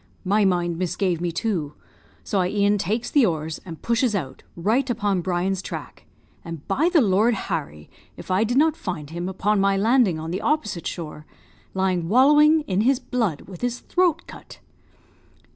"My 0.25 0.45
mind 0.45 0.79
misgave 0.79 1.21
me, 1.21 1.31
too, 1.31 1.75
so 2.23 2.39
I 2.39 2.47
e'en 2.49 2.79
takes 2.79 3.11
the 3.11 3.23
oars, 3.23 3.61
and 3.65 3.83
pushes 3.83 4.15
out, 4.15 4.41
right 4.55 4.89
upon 4.89 5.21
Brian's 5.21 5.61
track; 5.61 6.07
and, 6.43 6.67
by 6.67 6.89
the 6.91 7.01
Lord 7.01 7.35
Harry! 7.35 7.87
if 8.17 8.31
I 8.31 8.43
did 8.43 8.57
not 8.57 8.75
find 8.75 9.11
him, 9.11 9.29
upon 9.29 9.61
my 9.61 9.77
landing 9.77 10.17
on 10.17 10.31
the 10.31 10.41
opposite 10.41 10.87
shore, 10.87 11.27
lying 11.75 12.09
wallowing 12.09 12.61
in 12.61 12.81
his 12.81 12.97
blood 12.99 13.41
with 13.41 13.61
his 13.61 13.81
throat 13.81 14.25
cut. 14.25 14.57